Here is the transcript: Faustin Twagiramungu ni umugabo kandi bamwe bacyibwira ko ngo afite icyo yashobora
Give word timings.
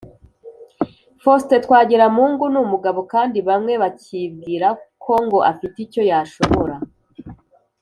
Faustin 1.23 1.59
Twagiramungu 1.65 2.43
ni 2.49 2.59
umugabo 2.65 2.99
kandi 3.13 3.37
bamwe 3.47 3.73
bacyibwira 3.81 4.67
ko 5.03 5.13
ngo 5.25 5.39
afite 5.51 5.75
icyo 5.85 6.01
yashobora 6.11 6.75